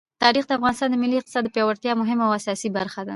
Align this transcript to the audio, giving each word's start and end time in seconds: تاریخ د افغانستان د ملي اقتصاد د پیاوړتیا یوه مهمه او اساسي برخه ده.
تاریخ 0.23 0.43
د 0.47 0.51
افغانستان 0.57 0.89
د 0.91 0.95
ملي 1.03 1.17
اقتصاد 1.19 1.43
د 1.45 1.49
پیاوړتیا 1.55 1.89
یوه 1.91 1.99
مهمه 2.01 2.23
او 2.25 2.33
اساسي 2.39 2.69
برخه 2.77 3.01
ده. 3.05 3.09